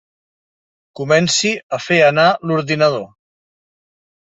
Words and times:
Comenci 0.99 1.51
a 1.79 1.81
fer 1.89 2.01
anar 2.07 2.27
l'ordinador. 2.51 3.07